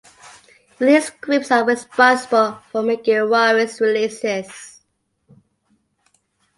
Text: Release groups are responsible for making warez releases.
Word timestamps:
Release 0.79 1.11
groups 1.11 1.51
are 1.51 1.63
responsible 1.63 2.53
for 2.71 2.81
making 2.81 3.13
warez 3.17 3.79
releases. 3.79 4.81